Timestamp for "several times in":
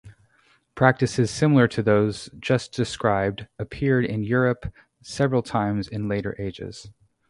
5.03-6.07